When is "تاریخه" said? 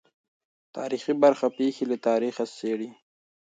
2.07-2.43